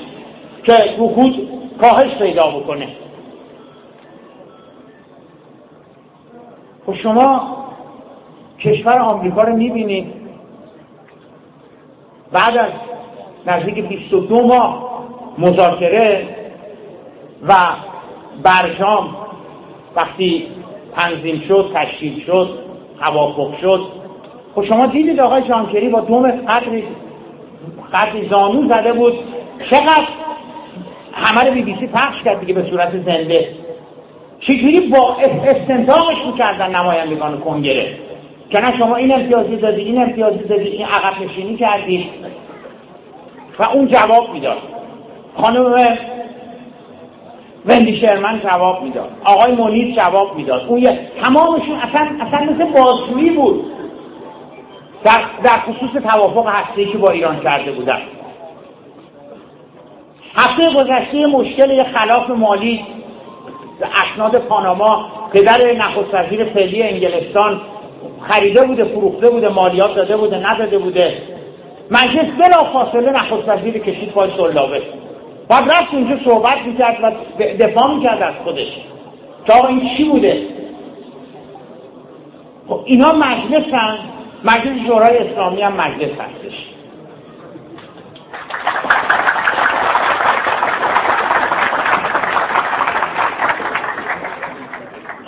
که 0.63 0.73
رکود 0.73 1.49
کاهش 1.81 2.17
پیدا 2.17 2.47
بکنه. 2.47 2.87
خب 6.85 6.93
شما 6.93 7.57
کشور 8.59 8.99
آمریکا 8.99 9.43
رو 9.43 9.55
می‌بینید 9.55 10.13
بعد 12.31 12.57
از 12.57 12.71
نزدیک 13.45 13.87
22 13.87 14.47
ماه 14.47 15.03
مذاکره 15.37 16.27
و 17.47 17.55
برجام 18.43 19.15
وقتی 19.95 20.47
تنظیم 20.97 21.43
شد 21.47 21.71
تشکیل 21.73 22.25
شد 22.25 22.49
توافق 22.99 23.57
شد. 23.61 23.81
خب 24.55 24.63
شما 24.63 24.85
دیدید 24.85 25.19
آقای 25.19 25.41
جانکری 25.41 25.89
با 25.89 25.99
دوم 25.99 26.31
قدری 26.31 26.83
قدری 27.93 28.29
زانو 28.29 28.69
زده 28.69 28.93
بود. 28.93 29.13
چقدر؟ 29.69 30.07
همه 31.13 31.41
رو 31.41 31.53
بی 31.53 31.61
بی 31.61 31.75
سی 31.79 31.87
پخش 31.87 32.23
کرد 32.23 32.39
دیگه 32.39 32.53
به 32.53 32.69
صورت 32.69 32.91
زنده. 32.91 33.49
چجوری 34.39 34.79
با 34.79 35.15
استنتاقش 35.45 36.25
می‌کردن 36.25 36.75
نمایندگان 36.75 37.39
کنگره؟ 37.39 37.97
که 38.49 38.59
نه 38.59 38.77
شما 38.77 38.95
این 38.95 39.13
امتیازی 39.13 39.55
دادی 39.55 39.81
این 39.81 40.01
امتیازی 40.01 40.43
دادی 40.43 40.63
این 40.63 40.85
عقب 40.85 41.23
نشینی 41.23 41.55
کردی. 41.55 42.09
و 43.59 43.63
اون 43.63 43.87
جواب 43.87 44.33
می‌داد. 44.33 44.57
خانم 45.37 45.65
وندی 47.67 47.97
شرمن 48.01 48.39
جواب 48.39 48.83
می‌داد. 48.83 49.09
آقای 49.23 49.51
مونیز 49.51 49.95
جواب 49.95 50.35
می‌داد. 50.35 50.65
اون 50.67 50.77
یه 50.77 50.99
تمامشون 51.21 51.75
اصلا 51.75 52.07
اصلا 52.21 52.53
مثل 52.53 52.65
بازجویی 52.71 53.29
بود. 53.29 53.65
در, 55.03 55.21
در 55.43 55.59
خصوص 55.59 56.03
توافق 56.03 56.47
هسته 56.47 56.85
که 56.85 56.97
با 56.97 57.11
ایران 57.11 57.39
کرده 57.39 57.71
بودن. 57.71 57.99
هفته 60.35 60.73
گذشته 60.73 61.25
مشکل 61.25 61.71
یه 61.71 61.83
خلاف 61.83 62.29
مالی 62.29 62.85
اسناد 63.81 64.37
پاناما 64.37 65.05
پدر 65.33 65.73
نخست 65.73 66.13
وزیر 66.13 66.45
فعلی 66.45 66.83
انگلستان 66.83 67.61
خریده 68.21 68.63
بوده 68.65 68.83
فروخته 68.83 69.29
بوده 69.29 69.49
مالیات 69.49 69.95
داده 69.95 70.17
بوده 70.17 70.51
نداده 70.51 70.77
بوده. 70.77 71.21
مجلس 71.91 72.29
بلا 72.39 72.63
فاصله 72.63 73.11
نخست 73.11 73.49
وزیر 73.49 73.77
کشید 73.77 74.11
پای 74.11 74.29
سلابه 74.37 74.81
بعد 75.49 75.71
رفت 75.71 75.93
اونجا 75.93 76.19
صحبت 76.25 76.57
می‌کرد 76.65 77.03
و 77.03 77.11
دفاع 77.59 77.93
می‌کرد 77.93 78.21
از 78.21 78.33
خودش. 78.43 78.67
که 79.45 79.53
آقا 79.53 79.67
این 79.67 79.89
چی 79.97 80.03
بوده؟ 80.03 80.47
خب 82.67 82.81
اینا 82.85 83.11
مجلس 83.11 83.73
هم 83.73 83.97
مجلس 84.43 84.87
شورای 84.87 85.17
اسلامی 85.17 85.61
هم 85.61 85.73
مجلس 85.73 86.11
هستش. 86.11 86.53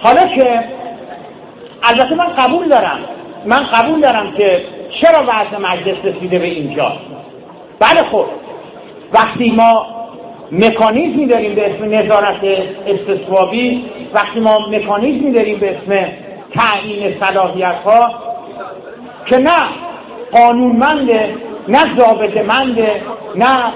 حالا 0.03 0.27
که 0.27 0.63
البته 1.83 2.15
من 2.15 2.27
قبول 2.27 2.69
دارم. 2.69 2.99
من 3.45 3.63
قبول 3.63 4.01
دارم 4.01 4.31
که 4.31 4.65
چرا 5.01 5.23
وضع 5.23 5.57
مجلس 5.57 5.97
رسیده 6.03 6.39
به 6.39 6.45
اینجا؟ 6.45 6.93
بله 7.79 8.09
خب. 8.11 8.25
وقتی 9.13 9.51
ما 9.51 9.98
مکانیزمی 10.51 11.25
داریم 11.25 11.55
به 11.55 11.75
اسم 11.75 11.85
نظارت 11.93 12.43
استصوابی 12.87 13.85
وقتی 14.13 14.39
ما 14.39 14.59
مکانیزمی 14.69 15.31
داریم 15.31 15.59
به 15.59 15.77
اسم 15.77 16.07
تعیین 16.53 17.19
صلاحیت 17.19 17.75
ها 17.85 18.11
که 19.25 19.37
نه 19.37 19.69
قانونمنده 20.31 21.35
نه 21.67 21.97
ضابطه 21.97 22.43
منده 22.43 23.01
نه 23.35 23.73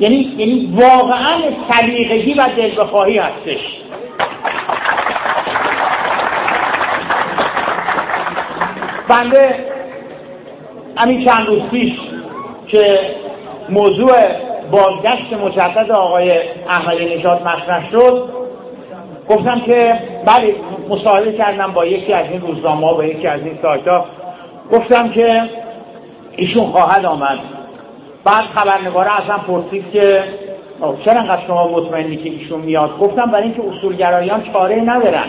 یعنی 0.00 0.16
یعنی 0.16 0.74
واقعا 0.74 1.34
سلیقگی 1.70 2.34
و 2.34 2.48
دل 2.56 2.70
بخواهی 2.76 3.18
هستش. 3.18 3.60
بنده 9.08 9.54
همین 10.96 11.24
چند 11.24 11.46
روز 11.46 11.62
پیش 11.70 11.92
که 12.68 13.00
موضوع 13.68 14.12
بازگشت 14.70 15.32
مجدد 15.32 15.90
آقای 15.90 16.32
احمدی 16.68 17.16
نژاد 17.16 17.42
مطرح 17.42 17.90
شد. 17.90 18.28
گفتم 19.28 19.60
که 19.60 19.98
بله 20.26 20.54
مصاحبه 20.88 21.32
کردم 21.32 21.72
با 21.72 21.86
یکی 21.86 22.12
از 22.12 22.26
این 22.30 22.40
روزنامه 22.40 22.92
با 22.92 23.04
یکی 23.04 23.26
از 23.26 23.40
این 23.40 23.58
سایت 23.62 24.04
گفتم 24.72 25.08
که 25.08 25.42
ایشون 26.36 26.66
خواهد 26.66 27.04
آمد. 27.04 27.38
بعد 28.24 28.44
خبرنگاره 28.44 29.22
اصلا 29.22 29.38
پرسید 29.38 29.90
که 29.92 30.24
چرا 31.04 31.20
انقدر 31.20 31.46
شما 31.46 31.68
مطمئنی 31.68 32.16
که 32.16 32.30
ایشون 32.30 32.60
میاد؟ 32.60 32.98
گفتم 32.98 33.30
برای 33.30 33.42
اینکه 33.42 33.62
اصولگرایان 33.68 34.42
چاره 34.52 34.80
ندارن. 34.80 35.24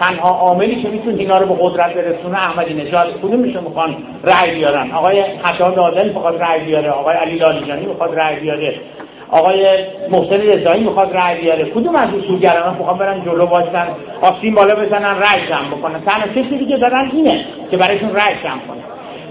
تنها 0.00 0.28
عاملی 0.28 0.82
که 0.82 0.88
می‌تونه 0.88 1.18
اینا 1.18 1.38
رو 1.38 1.54
به 1.54 1.62
قدرت 1.62 1.94
برسونه 1.94 2.38
احمدی 2.38 2.74
نژاد 2.74 3.20
کدومشون 3.22 3.64
می‌خوان 3.64 3.96
رأی 4.24 4.50
بیارن. 4.50 4.90
آقای 4.90 5.24
خطاب 5.42 5.78
عادل 5.78 6.08
می‌خواد 6.08 6.42
رأی 6.42 6.60
بیاره. 6.60 6.90
آقای 6.90 7.16
علی 7.16 7.38
لالیجانی 7.38 7.86
می‌خواد 7.86 8.18
رأی 8.18 8.40
بیاره. 8.40 8.74
آقای 9.30 9.66
محسن 10.10 10.40
رضایی 10.40 10.84
می‌خواد 10.84 11.16
رأی 11.16 11.40
بیاره. 11.40 11.64
کدوم 11.64 11.96
از 11.96 12.08
اصولگرایان 12.14 12.76
می‌خوان 12.78 12.98
برن 12.98 13.24
جلو 13.24 13.44
وایسن 13.44 13.86
آستین 14.22 14.54
بالا 14.54 14.74
بزنن 14.74 15.18
رأی 15.18 15.48
جمع 15.48 15.68
بکنن؟ 15.78 16.00
تنها 16.00 16.28
چیزی 16.34 16.66
که 16.66 16.76
دارن 16.76 17.10
اینه 17.12 17.44
که 17.70 17.76
برایشون 17.76 18.14
رأی 18.14 18.34
جمع 18.34 18.60
کنن. 18.68 18.84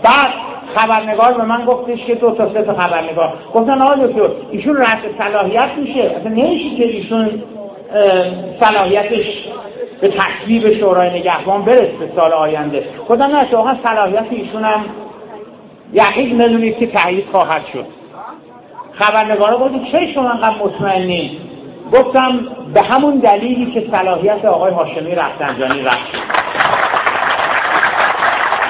بعد 0.04 0.34
خبرنگار 0.76 1.34
به 1.34 1.44
من 1.44 1.66
گفتش 1.66 2.06
که 2.06 2.16
دو 2.16 2.32
تا 2.32 2.54
سه 2.54 2.62
تا 2.62 2.74
خبرنگار. 2.74 3.34
گفتن 3.54 3.82
آقا 3.82 3.96
دکتر 3.96 4.30
ایشون 4.52 4.78
رد 4.78 5.02
صلاحیت 5.18 5.70
میشه. 5.78 6.02
اصلا 6.02 6.32
نمیشه 6.32 6.76
که 6.78 6.84
ایشون 6.84 7.44
صلاحیتش 8.60 9.26
به 10.02 10.08
تصویب 10.08 10.80
شورای 10.80 11.20
نگهبان 11.20 11.66
برسه 11.66 12.12
سال 12.16 12.34
آینده. 12.34 12.86
خدا 13.08 13.28
نه 13.28 13.48
شما 13.52 13.76
صلاحیت 13.84 14.26
ایشون 14.30 14.64
هم 14.64 14.86
یقین 15.94 16.38
بدونید 16.38 16.78
که 16.78 16.88
تایید 16.88 17.26
خواهد 17.32 17.62
شد. 17.74 17.86
خبرنگارا 19.00 19.58
گفتن 19.58 19.84
چه 19.92 20.14
شما 20.14 20.30
انقدر 20.30 20.56
مطمئنین 20.60 21.32
گفتم 21.94 22.40
به 22.74 22.82
همون 22.82 23.16
دلیلی 23.16 23.72
که 23.72 23.88
صلاحیت 23.92 24.46
آقای 24.46 24.74
هاشمی 24.74 25.16
رفتنجانی 25.16 25.82
رفت 25.82 26.12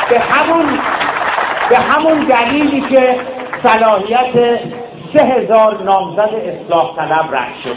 به 0.09 0.19
همون 0.19 0.79
به 1.69 1.77
همون 1.77 2.19
دلیلی 2.19 2.81
که 2.81 3.15
صلاحیت 3.63 4.59
سه 5.13 5.23
هزار 5.23 5.83
نامزد 5.83 6.19
اصلاح 6.19 6.95
طلب 6.95 7.35
رد 7.35 7.53
شد. 7.63 7.75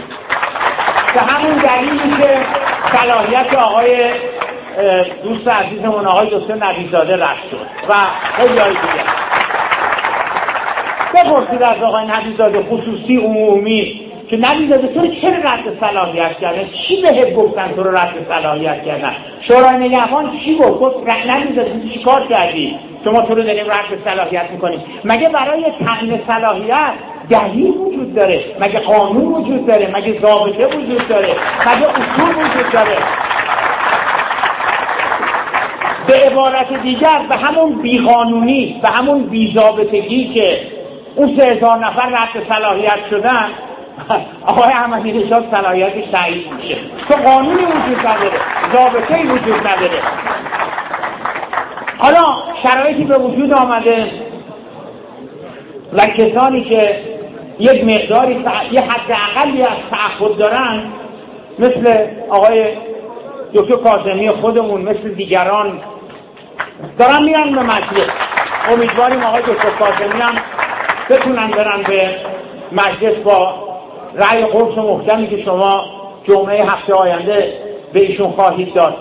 به 1.14 1.32
همون 1.32 1.56
دلیلی 1.56 2.16
که 2.22 2.40
صلاحیت 2.92 3.54
آقای 3.54 4.10
دوست 5.24 5.48
عزیزمون 5.48 6.06
آقای 6.06 6.28
دکتر 6.32 6.54
نبیزاده 6.54 7.14
رد 7.14 7.36
شد 7.50 7.66
و 7.88 7.94
خیلی 8.36 8.54
دیگه. 8.54 9.04
بپرسید 11.14 11.62
از 11.62 11.82
آقای 11.82 12.04
نبیزاده 12.04 12.62
خصوصی 12.62 13.16
عمومی 13.16 14.00
که 14.30 14.36
نبیزاده 14.36 14.88
تو 14.88 15.06
چرا 15.06 15.52
رد 15.52 15.80
صلاحیت 15.80 16.38
کردن؟ 16.38 16.64
چی 16.88 17.02
بهت 17.02 17.34
گفتن 17.34 17.72
تو 17.76 17.82
رو 17.82 17.96
رد 17.96 18.26
صلاحیت 18.28 18.84
کردن؟ 18.84 19.16
شورای 19.40 19.76
نگهبان 19.76 20.38
چی 20.44 20.56
گفت؟ 20.58 20.80
گفت 20.80 21.08
نبیزاده 21.28 21.80
چی 21.94 22.02
کار 22.02 22.26
کردی؟ 22.26 22.78
شما 23.04 23.22
تو 23.22 23.34
رو 23.34 23.42
داریم 23.42 23.64
رد 23.66 24.04
صلاحیت 24.04 24.50
می‌کنیم. 24.50 24.84
مگه 25.04 25.28
برای 25.28 25.64
تعیین 25.84 26.20
صلاحیت 26.26 26.92
دلیل 27.28 27.70
وجود 27.70 28.14
داره. 28.14 28.44
مگه 28.60 28.80
قانون 28.80 29.32
وجود 29.32 29.66
داره؟ 29.66 29.90
مگه 29.94 30.20
ضابطه 30.20 30.66
وجود 30.66 31.08
داره؟ 31.08 31.36
مگه 31.66 31.88
اصول 31.88 32.34
وجود 32.34 32.72
داره؟ 32.72 32.96
به 36.06 36.14
عبارت 36.16 36.82
دیگر 36.82 37.26
به 37.28 37.36
همون 37.36 37.82
بیقانونی 37.82 38.80
به 38.82 38.88
همون 38.88 39.22
بیضابطگی 39.22 40.34
که 40.34 40.60
اون 41.16 41.36
سه 41.36 41.46
هزار 41.46 41.78
نفر 41.78 42.08
رد 42.08 42.46
صلاحیت 42.48 42.98
شدن 43.10 43.48
آقای 44.46 44.72
احمدی 44.72 45.12
نژاد 45.12 45.44
صلاحیتش 45.50 46.10
تایید 46.12 46.52
میشه. 46.52 46.76
تو 47.08 47.14
قانونی 47.14 47.64
وجود 47.64 48.06
نداره 48.06 48.40
ضابطه 48.72 49.32
وجود 49.32 49.68
نداره. 49.68 50.02
حالا 51.98 52.24
شرایطی 52.62 53.04
به 53.04 53.18
وجود 53.18 53.52
آمده 53.52 54.10
و 55.92 56.06
کسانی 56.06 56.64
که 56.64 57.09
یک 57.58 57.84
مقداری 57.84 58.44
یه 58.72 58.80
حد 58.80 59.18
اقلی 59.36 59.62
از 59.62 59.78
تعهد 59.90 60.36
دارن 60.36 60.82
مثل 61.58 62.06
آقای 62.30 62.64
دکتر 63.54 63.76
کاظمی 63.76 64.30
خودمون 64.30 64.80
مثل 64.80 65.14
دیگران. 65.14 65.80
دارن 66.98 67.22
میرن 67.24 67.52
به 67.52 67.60
مجلس. 67.62 68.10
امیدواریم 68.68 69.22
آقای 69.22 69.42
دکتر 69.42 69.70
کاظمی 69.70 70.20
هم 70.20 70.34
بتونن 71.10 71.50
برن 71.50 71.82
به 71.82 72.10
مجلس 72.72 73.16
با 73.24 73.54
رأی 74.14 74.44
قرص 74.44 74.78
محکمی 74.78 75.26
که 75.26 75.42
شما 75.42 75.84
جمعه 76.28 76.64
هفته 76.64 76.94
آینده 76.94 77.52
به 77.92 78.00
ایشون 78.00 78.30
خواهید 78.30 78.74
داد. 78.74 78.96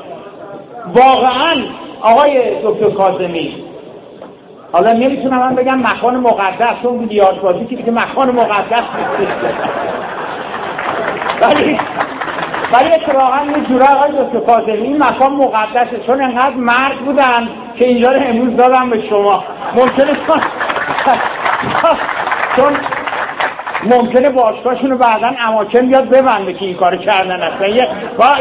واقعا 0.95 1.55
آقای 2.01 2.61
دکتر 2.63 2.89
کاظمی 2.89 3.68
حالا 4.71 4.93
نمی‌تونم 4.93 5.39
من 5.39 5.55
بگم 5.55 5.79
مکان 5.79 6.17
مقدس 6.17 6.85
اون 6.85 6.97
بیلیارد 6.97 7.41
بازی 7.41 7.65
که 7.65 7.75
دیگه 7.75 7.91
مکان 7.91 8.31
مقدس 8.31 8.83
ولی 11.41 11.79
ولی 12.73 12.91
اتفاقا 12.91 13.45
یه 13.45 13.63
جوره 13.69 13.85
آقای 13.85 14.11
دکتر 14.11 14.39
کاظمی 14.39 14.73
این 14.73 15.03
مکان 15.03 15.31
مقدسه 15.31 15.99
چون 16.07 16.21
انقدر 16.21 16.55
مرد 16.55 16.97
بودن 16.97 17.49
که 17.75 17.85
اینجا 17.85 18.11
رو 18.11 18.21
امروز 18.21 18.55
دادم 18.55 18.89
به 18.89 19.07
شما. 19.09 19.43
ممکنه 19.75 20.13
چون 22.55 22.73
ممکنه 23.83 24.29
باشگاهشون 24.29 24.91
رو 24.91 24.97
بعدا 24.97 25.31
اماکن 25.39 25.87
بیاد 25.87 26.09
ببنده 26.09 26.53
که 26.53 26.65
این 26.65 26.75
کار 26.75 26.97
کردن 26.97 27.41
هستن 27.41 27.69
یه, 27.69 27.87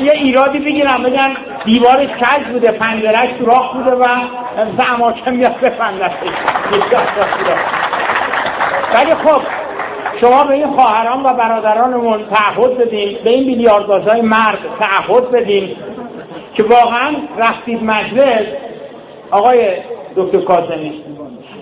یه 0.02 0.12
ایرادی 0.12 0.58
بگیرم 0.58 1.02
بگن 1.02 1.34
دیوارش 1.64 2.08
کج 2.08 2.52
بوده 2.52 2.72
پنجرش 2.72 3.28
سوراخ 3.38 3.72
بوده 3.72 3.90
و 3.90 4.06
اماکن 4.94 5.36
بیاد 5.36 5.56
ببنده 5.60 6.10
ولی 8.94 9.14
خب 9.14 9.40
شما 10.20 10.44
به 10.44 10.54
این 10.54 10.66
خواهران 10.66 11.22
و 11.22 11.32
برادرانمون 11.32 12.20
تعهد 12.30 12.78
بدین 12.78 13.18
به 13.24 13.30
این 13.30 13.46
بیلیاردبازهای 13.46 14.20
مرد 14.20 14.58
تعهد 14.78 15.30
بدین 15.30 15.76
که 16.54 16.62
واقعا 16.62 17.14
رفتید 17.38 17.84
مجلس. 17.84 18.46
آقای 19.30 19.68
دکتر 20.16 20.40
کاظمی 20.40 21.04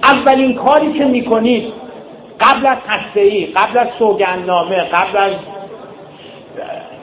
اولین 0.02 0.54
کاری 0.54 0.92
که 0.92 1.04
می‌کنید 1.04 1.72
قبل 2.40 2.66
از 2.66 2.76
ای 3.14 3.46
قبل 3.46 3.78
از 3.78 3.88
سوگندنامه 3.98 4.76
قبل 4.76 5.16
از 5.16 5.32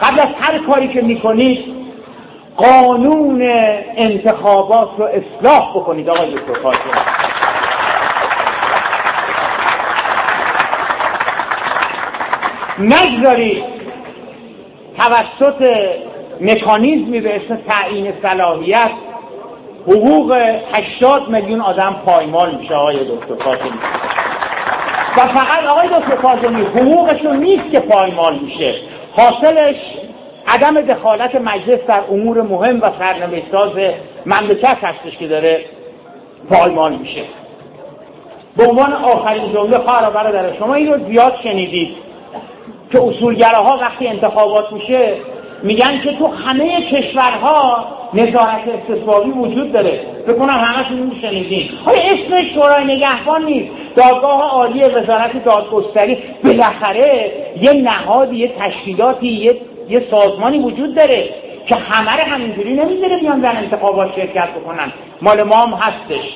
قبل 0.02 0.20
از 0.20 0.28
هر 0.40 0.58
کاری 0.58 0.88
که 0.88 1.02
می‌کنید 1.02 1.84
قانون 2.58 3.42
انتخابات 3.98 4.90
رو 4.98 5.06
اصلاح 5.06 5.76
بکنید 5.76 6.10
آقای 6.10 6.32
دکتر 6.32 6.54
کاظمی 6.54 6.92
نگذارید 12.80 13.64
توسط 14.98 15.88
مکانیزمی 16.42 17.20
به 17.20 17.36
اسم 17.36 17.56
تعیین 17.68 18.14
صلاحیت 18.22 18.92
حقوق 19.88 20.32
80 20.74 21.30
میلیون 21.30 21.62
آدم 21.62 21.96
پایمال 22.06 22.56
میشه 22.56 22.76
آقای 22.76 22.98
دکتر 22.98 23.36
کاظمی 23.36 23.80
و 25.18 25.20
فقط 25.20 25.64
آقای 25.70 25.88
دکتر 25.88 26.16
کاظمی 26.16 26.62
حقوقشون 26.62 27.38
نیست 27.38 27.72
که 27.72 27.80
پایمال 27.80 28.40
میشه. 28.40 28.76
حاصلش 29.12 29.76
عدم 30.48 30.82
دخالت 30.82 31.36
مجلس 31.36 31.80
در 31.88 32.02
امور 32.12 32.42
مهم 32.42 32.82
و 32.82 32.92
سرنوشت 33.00 33.52
ساز 33.52 33.72
مملکت 34.26 34.78
هستش 34.82 35.18
که 35.18 35.28
داره 35.28 35.66
پایمال 36.50 36.96
میشه. 36.96 37.24
به 38.58 38.66
عنوان 38.66 38.94
آخرین 38.94 39.54
جمله 39.54 39.78
خواهر 39.78 40.10
برادر 40.10 40.58
شما 40.60 40.74
این 40.74 40.94
رو 40.94 41.08
زیاد 41.08 41.36
شنیدید 41.44 41.96
که 42.92 43.02
اصولگراها 43.04 43.78
وقتی 43.78 44.08
انتخابات 44.08 44.74
میشه 44.74 45.16
میگن 45.64 46.02
که 46.04 46.18
تو 46.18 46.28
همه 46.28 46.82
کشورها 46.82 47.86
نظارت 48.14 48.64
استثبابی 48.68 49.32
وجود 49.32 49.72
داره. 49.72 50.00
بکنم 50.28 50.50
همشون 50.50 50.98
این 50.98 51.22
شنیدین. 51.22 51.70
های 51.86 52.00
اسم 52.00 52.54
شورای 52.54 52.84
نگهبان 52.84 53.46
نیست. 53.46 53.72
دادگاه 53.96 54.42
عالی 54.42 54.84
وزارت 54.84 55.44
دادگستری 55.46 56.18
بالاخره 56.44 57.32
یه 57.62 57.74
نهادی 57.74 58.36
یه 58.36 58.52
تشکیلاتی 58.60 59.28
یه, 59.28 59.56
یه 59.90 60.04
سازمانی 60.12 60.60
وجود 60.60 60.96
داره 60.96 61.30
که 61.68 61.76
همه 61.76 62.12
رو 62.12 62.24
همینجوری 62.24 62.74
نمی‌ذاره 62.74 63.18
بیان 63.18 63.40
در 63.40 63.58
انتخابات 63.58 64.16
شرکت 64.16 64.50
بکنن. 64.50 64.92
مال 65.22 65.44
ما 65.44 65.56
هم 65.56 65.74
هستش. 65.74 66.30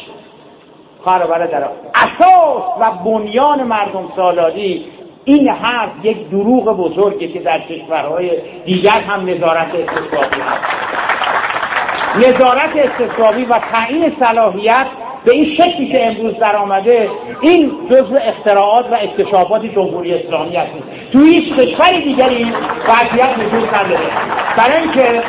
خواهر 1.04 1.48
در 1.48 1.70
اساس 1.96 2.64
و 2.80 2.92
بنیان 3.06 3.64
مردم 3.64 4.10
سالاری 4.16 4.86
این 5.28 5.50
حرف 5.50 5.90
یک 6.04 6.30
دروغ 6.30 6.78
بزرگه 6.78 7.28
که 7.28 7.40
در 7.40 7.60
کشورهای 7.60 8.32
دیگر 8.66 9.00
هم 9.00 9.30
نظارت 9.30 9.68
استثبابی 9.76 10.42
هست. 10.42 10.64
نظارت 12.16 12.72
استثبابی 12.76 13.46
و 13.46 13.60
تعیین 13.72 14.16
صلاحیت 14.20 14.88
به 15.26 15.32
این 15.32 15.56
شکلی 15.56 15.88
که 15.88 16.08
امروز 16.08 16.40
در 16.40 16.56
آمده 16.56 17.10
این 17.42 17.72
جزء 17.92 18.18
اختراعات 18.18 18.86
و 18.92 18.96
اکتشافات 18.96 19.66
جمهوری 19.66 20.14
اسلامی 20.14 20.56
هست 20.56 20.72
تو 21.12 21.20
هیچ 21.20 21.54
کشور 21.54 22.00
دیگری 22.00 22.36
این 22.36 22.54
وضعیت 22.88 23.38
وجود 23.38 23.76
نداره. 23.76 24.10
برای 24.58 24.82
اینکه 24.82 25.24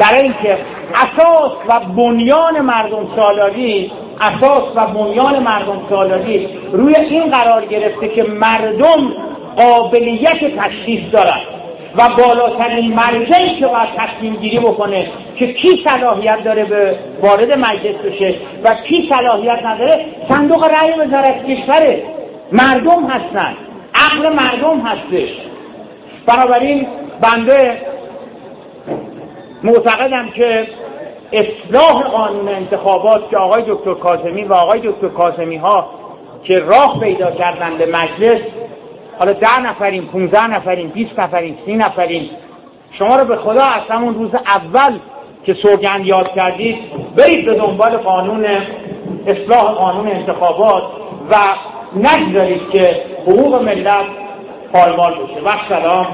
برای 0.00 0.22
اینکه 0.22 0.58
اساس 0.94 1.52
و 1.68 1.80
بنیان 1.80 2.60
مردم 2.60 3.08
سالاری 3.16 3.92
اساس 4.20 4.62
و 4.74 4.86
بنیان 4.86 5.38
مردم 5.42 5.80
سالاری 5.90 6.48
روی 6.72 6.96
این 6.96 7.30
قرار 7.30 7.66
گرفته 7.66 8.08
که 8.08 8.22
مردم 8.22 9.12
قابلیت 9.56 10.56
تشخیص 10.58 11.00
دارد 11.12 11.58
و 11.96 12.08
بالاترین 12.18 12.94
مرجعی 12.94 13.56
که 13.60 13.66
باید 13.66 13.88
تصمیم 13.96 14.36
گیری 14.36 14.58
بکنه 14.58 15.06
که 15.36 15.52
کی 15.52 15.84
صلاحیت 15.84 16.44
داره 16.44 16.64
به 16.64 16.98
وارد 17.22 17.52
مجلس 17.52 17.96
بشه 18.04 18.34
و 18.64 18.74
کی 18.74 19.08
صلاحیت 19.08 19.66
نداره 19.66 20.06
صندوق 20.28 20.64
رأی 20.64 20.92
وزارت 20.92 21.46
کشوره. 21.46 22.02
مردم 22.52 23.06
هستن 23.06 23.54
عقل 23.94 24.28
مردم 24.28 24.80
هستش 24.80 25.28
بنابراین 26.26 26.86
بنده 27.20 27.80
معتقدم 29.62 30.28
که 30.28 30.66
اصلاح 31.32 32.02
قانون 32.02 32.48
انتخابات 32.48 33.30
که 33.30 33.36
آقای 33.36 33.62
دکتر 33.68 33.94
کاظمی 33.94 34.44
و 34.44 34.52
آقای 34.52 34.80
دکتر 34.80 35.08
کاظمی 35.08 35.56
ها 35.56 35.90
که 36.44 36.58
راه 36.58 37.00
پیدا 37.00 37.30
کردن 37.30 37.78
به 37.78 37.86
مجلس 37.86 38.40
حالا 39.18 39.32
ده 39.32 39.60
نفرین، 39.60 40.06
15 40.06 40.46
نفرین، 40.46 40.88
20 40.88 41.18
نفرین، 41.18 41.58
سی 41.66 41.76
نفرین 41.76 42.30
شما 42.92 43.16
رو 43.16 43.24
به 43.24 43.36
خدا 43.36 43.62
از 43.62 43.82
همون 43.90 44.14
روز 44.14 44.34
اول 44.34 44.98
که 45.44 45.54
سوگند 45.54 46.06
یاد 46.06 46.32
کردید 46.32 46.76
برید 47.16 47.46
به 47.46 47.54
دنبال 47.54 47.96
قانون 47.96 48.46
اصلاح 49.26 49.72
قانون 49.72 50.08
انتخابات 50.08 50.82
و 51.30 51.36
نگذارید 51.96 52.70
که 52.70 53.04
حقوق 53.26 53.62
ملت 53.62 54.06
پایمال 54.72 55.14
بشه. 55.14 55.40
و 55.44 55.50
سلام. 55.68 56.06